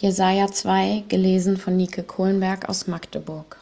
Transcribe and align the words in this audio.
Jesaja 0.00 0.46
2, 0.46 1.06
gelesen 1.08 1.56
von 1.56 1.76
Nike 1.76 2.04
Kohlenberg 2.04 2.68
aus 2.68 2.86
Magdeburg. 2.86 3.56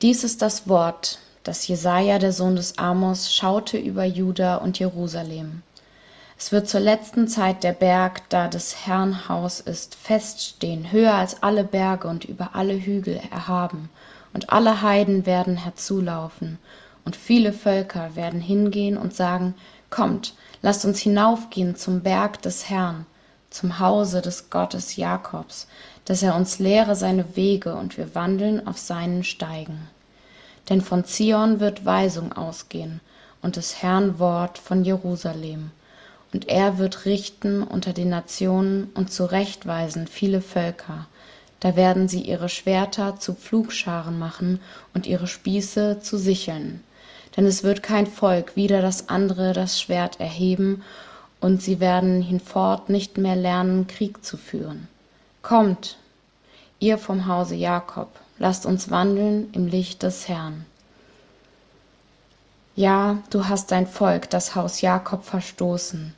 Dies 0.00 0.22
ist 0.22 0.40
das 0.40 0.68
Wort, 0.68 1.18
das 1.42 1.66
Jesaja, 1.66 2.20
der 2.20 2.32
Sohn 2.32 2.54
des 2.54 2.78
Amos, 2.78 3.34
schaute 3.34 3.76
über 3.76 4.04
Juda 4.04 4.58
und 4.58 4.78
Jerusalem. 4.78 5.64
Es 6.38 6.52
wird 6.52 6.68
zur 6.68 6.78
letzten 6.78 7.26
Zeit 7.26 7.64
der 7.64 7.72
Berg, 7.72 8.22
da 8.30 8.46
des 8.46 8.86
Herrn 8.86 9.28
Haus 9.28 9.58
ist, 9.58 9.96
feststehen, 9.96 10.92
höher 10.92 11.14
als 11.14 11.42
alle 11.42 11.64
Berge 11.64 12.06
und 12.06 12.24
über 12.24 12.54
alle 12.54 12.74
Hügel 12.74 13.20
erhaben, 13.32 13.90
und 14.32 14.50
alle 14.50 14.80
Heiden 14.80 15.26
werden 15.26 15.56
herzulaufen, 15.56 16.60
und 17.04 17.16
viele 17.16 17.52
Völker 17.52 18.14
werden 18.14 18.40
hingehen 18.40 18.96
und 18.96 19.12
sagen, 19.12 19.54
Kommt, 19.90 20.34
lasst 20.62 20.84
uns 20.84 21.00
hinaufgehen 21.00 21.74
zum 21.74 22.00
Berg 22.00 22.40
des 22.42 22.70
Herrn, 22.70 23.06
zum 23.52 23.78
Hause 23.78 24.22
des 24.22 24.50
Gottes 24.50 24.96
Jakobs, 24.96 25.66
dass 26.04 26.22
er 26.22 26.34
uns 26.34 26.58
lehre 26.58 26.96
seine 26.96 27.36
Wege 27.36 27.74
und 27.74 27.96
wir 27.96 28.14
wandeln 28.14 28.66
auf 28.66 28.78
seinen 28.78 29.24
Steigen. 29.24 29.88
Denn 30.68 30.80
von 30.80 31.04
Zion 31.04 31.60
wird 31.60 31.84
Weisung 31.84 32.32
ausgehen 32.32 33.00
und 33.42 33.56
des 33.56 33.82
Herrn 33.82 34.18
Wort 34.18 34.58
von 34.58 34.84
Jerusalem. 34.84 35.70
Und 36.32 36.48
er 36.48 36.78
wird 36.78 37.04
richten 37.04 37.62
unter 37.62 37.92
den 37.92 38.08
Nationen 38.08 38.90
und 38.94 39.12
zurechtweisen 39.12 40.06
viele 40.06 40.40
Völker. 40.40 41.06
Da 41.60 41.76
werden 41.76 42.08
sie 42.08 42.22
ihre 42.22 42.48
Schwerter 42.48 43.20
zu 43.20 43.34
Pflugscharen 43.34 44.18
machen 44.18 44.60
und 44.94 45.06
ihre 45.06 45.26
Spieße 45.26 46.00
zu 46.00 46.16
Sicheln. 46.16 46.82
Denn 47.36 47.46
es 47.46 47.62
wird 47.62 47.82
kein 47.82 48.06
Volk 48.06 48.56
wider 48.56 48.82
das 48.82 49.08
andere 49.08 49.52
das 49.52 49.80
Schwert 49.80 50.20
erheben 50.20 50.82
und 51.42 51.60
sie 51.60 51.80
werden 51.80 52.22
hinfort 52.22 52.88
nicht 52.88 53.18
mehr 53.18 53.34
lernen, 53.34 53.88
Krieg 53.88 54.24
zu 54.24 54.36
führen. 54.36 54.86
Kommt, 55.42 55.98
ihr 56.78 56.98
vom 56.98 57.26
Hause 57.26 57.56
Jakob, 57.56 58.08
lasst 58.38 58.64
uns 58.64 58.92
wandeln 58.92 59.50
im 59.52 59.66
Licht 59.66 60.04
des 60.04 60.28
Herrn. 60.28 60.64
Ja, 62.76 63.18
du 63.30 63.48
hast 63.48 63.72
dein 63.72 63.88
Volk, 63.88 64.30
das 64.30 64.54
Haus 64.54 64.82
Jakob, 64.82 65.24
verstoßen, 65.24 66.14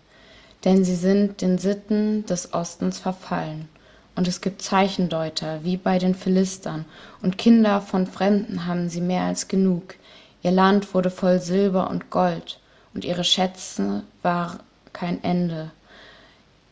denn 0.64 0.84
sie 0.84 0.94
sind 0.94 1.40
den 1.40 1.56
Sitten 1.56 2.26
des 2.26 2.52
Ostens 2.52 2.98
verfallen. 2.98 3.68
Und 4.16 4.28
es 4.28 4.42
gibt 4.42 4.60
Zeichendeuter, 4.60 5.64
wie 5.64 5.78
bei 5.78 5.98
den 5.98 6.14
Philistern, 6.14 6.84
und 7.22 7.38
Kinder 7.38 7.80
von 7.80 8.06
Fremden 8.06 8.66
haben 8.66 8.90
sie 8.90 9.00
mehr 9.00 9.22
als 9.22 9.48
genug. 9.48 9.94
Ihr 10.42 10.52
Land 10.52 10.92
wurde 10.92 11.10
voll 11.10 11.40
Silber 11.40 11.88
und 11.88 12.10
Gold, 12.10 12.60
und 12.92 13.06
ihre 13.06 13.24
Schätze 13.24 14.02
waren 14.22 14.60
kein 14.94 15.22
Ende. 15.22 15.70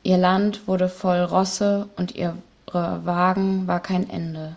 Ihr 0.03 0.17
Land 0.17 0.67
wurde 0.67 0.89
voll 0.89 1.21
Rosse 1.21 1.89
und 1.97 2.15
ihre 2.15 2.37
Wagen 2.73 3.67
war 3.67 3.81
kein 3.81 4.09
Ende. 4.09 4.57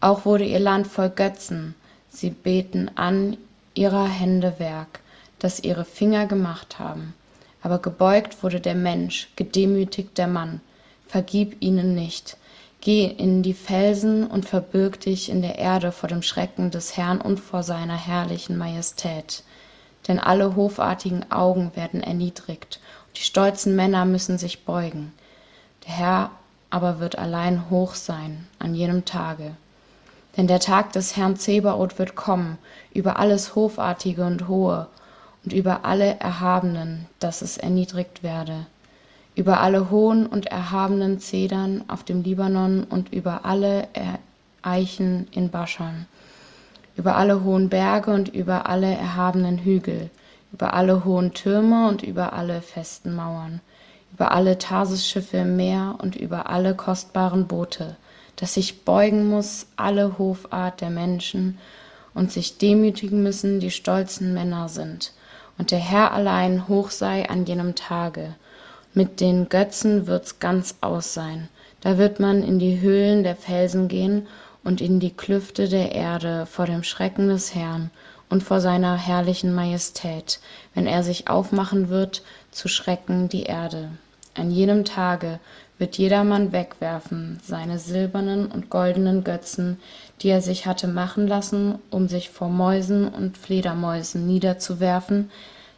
Auch 0.00 0.24
wurde 0.24 0.44
ihr 0.44 0.60
Land 0.60 0.86
voll 0.86 1.10
Götzen. 1.10 1.74
Sie 2.08 2.30
beten 2.30 2.90
an 2.94 3.36
ihrer 3.74 4.06
Hände 4.06 4.58
Werk, 4.58 5.00
das 5.40 5.60
ihre 5.60 5.84
Finger 5.84 6.26
gemacht 6.26 6.78
haben. 6.78 7.14
Aber 7.62 7.78
gebeugt 7.78 8.42
wurde 8.42 8.60
der 8.60 8.74
Mensch, 8.74 9.28
gedemütigt 9.36 10.16
der 10.16 10.28
Mann. 10.28 10.60
Vergib 11.08 11.56
ihnen 11.60 11.94
nicht. 11.94 12.36
Geh 12.80 13.04
in 13.04 13.42
die 13.42 13.54
Felsen 13.54 14.26
und 14.26 14.48
verbirg 14.48 15.00
dich 15.00 15.28
in 15.28 15.42
der 15.42 15.58
Erde 15.58 15.92
vor 15.92 16.08
dem 16.08 16.22
Schrecken 16.22 16.70
des 16.70 16.96
Herrn 16.96 17.20
und 17.20 17.40
vor 17.40 17.62
seiner 17.62 17.96
herrlichen 17.96 18.56
Majestät 18.56 19.42
denn 20.08 20.18
alle 20.18 20.56
hofartigen 20.56 21.30
augen 21.30 21.72
werden 21.74 22.02
erniedrigt 22.02 22.80
und 23.08 23.18
die 23.18 23.22
stolzen 23.22 23.76
männer 23.76 24.04
müssen 24.04 24.38
sich 24.38 24.64
beugen. 24.64 25.12
Der 25.86 25.92
herr 25.94 26.30
aber 26.70 27.00
wird 27.00 27.18
allein 27.18 27.68
hoch 27.70 27.94
sein 27.94 28.46
an 28.58 28.74
jenem 28.74 29.04
tage. 29.04 29.54
Denn 30.36 30.46
der 30.46 30.60
tag 30.60 30.92
des 30.92 31.16
herrn 31.16 31.36
zebaoth 31.36 31.98
wird 31.98 32.14
kommen 32.14 32.58
über 32.94 33.18
alles 33.18 33.54
hofartige 33.56 34.24
und 34.24 34.46
hohe 34.48 34.86
und 35.44 35.52
über 35.52 35.84
alle 35.84 36.18
erhabenen 36.20 37.06
dass 37.18 37.42
es 37.42 37.58
erniedrigt 37.58 38.22
werde. 38.22 38.66
Über 39.34 39.60
alle 39.60 39.90
hohen 39.90 40.26
und 40.26 40.46
erhabenen 40.46 41.18
zedern 41.18 41.84
auf 41.88 42.04
dem 42.04 42.22
libanon 42.22 42.84
und 42.84 43.12
über 43.12 43.44
alle 43.44 43.88
eichen 44.62 45.28
in 45.32 45.50
baschan 45.50 46.06
über 47.00 47.16
alle 47.16 47.44
hohen 47.44 47.70
Berge 47.70 48.10
und 48.10 48.28
über 48.28 48.68
alle 48.68 48.94
erhabenen 48.94 49.56
Hügel, 49.56 50.10
über 50.52 50.74
alle 50.74 51.02
hohen 51.02 51.32
Türme 51.32 51.88
und 51.88 52.02
über 52.02 52.34
alle 52.34 52.60
festen 52.60 53.14
Mauern, 53.14 53.62
über 54.12 54.32
alle 54.32 54.58
Tarsisschiffe 54.58 55.38
im 55.38 55.56
Meer 55.56 55.94
und 55.96 56.14
über 56.14 56.50
alle 56.50 56.74
kostbaren 56.74 57.46
Boote, 57.46 57.96
dass 58.36 58.52
sich 58.52 58.84
beugen 58.84 59.30
muss 59.30 59.66
alle 59.76 60.18
Hofart 60.18 60.82
der 60.82 60.90
Menschen 60.90 61.56
und 62.12 62.32
sich 62.32 62.58
demütigen 62.58 63.22
müssen 63.22 63.60
die 63.60 63.70
stolzen 63.70 64.34
Männer 64.34 64.68
sind, 64.68 65.14
und 65.56 65.70
der 65.70 65.78
Herr 65.78 66.12
allein 66.12 66.68
hoch 66.68 66.90
sei 66.90 67.26
an 67.30 67.46
jenem 67.46 67.76
Tage. 67.76 68.34
Mit 68.92 69.20
den 69.20 69.48
Götzen 69.48 70.06
wird's 70.06 70.38
ganz 70.38 70.74
aus 70.82 71.14
sein. 71.14 71.48
Da 71.80 71.96
wird 71.96 72.20
man 72.20 72.42
in 72.42 72.58
die 72.58 72.82
Höhlen 72.82 73.22
der 73.22 73.36
Felsen 73.36 73.88
gehen 73.88 74.26
und 74.62 74.82
in 74.82 75.00
die 75.00 75.10
klüfte 75.10 75.68
der 75.70 75.92
erde 75.92 76.44
vor 76.44 76.66
dem 76.66 76.82
schrecken 76.82 77.28
des 77.28 77.54
herrn 77.54 77.90
und 78.28 78.42
vor 78.42 78.60
seiner 78.60 78.94
herrlichen 78.98 79.54
majestät 79.54 80.38
wenn 80.74 80.86
er 80.86 81.02
sich 81.02 81.28
aufmachen 81.28 81.88
wird 81.88 82.22
zu 82.50 82.68
schrecken 82.68 83.28
die 83.30 83.44
erde. 83.44 83.88
An 84.34 84.50
jenem 84.50 84.84
tage 84.84 85.40
wird 85.78 85.96
jedermann 85.96 86.52
wegwerfen 86.52 87.40
seine 87.42 87.78
silbernen 87.78 88.46
und 88.52 88.68
goldenen 88.68 89.24
götzen 89.24 89.78
die 90.20 90.28
er 90.28 90.42
sich 90.42 90.66
hatte 90.66 90.88
machen 90.88 91.26
lassen 91.26 91.78
um 91.90 92.06
sich 92.08 92.28
vor 92.28 92.50
mäusen 92.50 93.08
und 93.08 93.38
fledermäusen 93.38 94.26
niederzuwerfen 94.26 95.30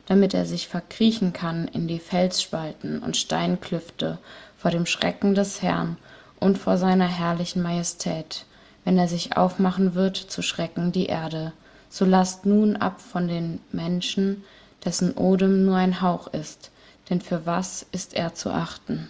damit 0.06 0.34
er 0.34 0.44
sich 0.44 0.66
verkriechen 0.66 1.32
kann 1.32 1.68
in 1.68 1.86
die 1.86 2.00
felsspalten 2.00 2.98
und 3.00 3.16
steinklüfte 3.16 4.18
vor 4.58 4.72
dem 4.72 4.86
schrecken 4.86 5.36
des 5.36 5.62
herrn 5.62 5.98
und 6.40 6.58
vor 6.58 6.76
seiner 6.78 7.06
herrlichen 7.06 7.62
majestät 7.62 8.44
wenn 8.84 8.98
er 8.98 9.08
sich 9.08 9.36
aufmachen 9.36 9.94
wird 9.94 10.16
zu 10.16 10.42
schrecken 10.42 10.92
die 10.92 11.06
erde. 11.06 11.52
So 11.88 12.04
laßt 12.04 12.46
nun 12.46 12.76
ab 12.76 13.00
von 13.00 13.28
den 13.28 13.60
menschen 13.70 14.44
dessen 14.84 15.16
odem 15.16 15.64
nur 15.64 15.76
ein 15.76 16.00
hauch 16.00 16.26
ist 16.28 16.70
denn 17.10 17.20
für 17.20 17.46
was 17.46 17.84
ist 17.92 18.14
er 18.14 18.34
zu 18.34 18.50
achten 18.50 19.08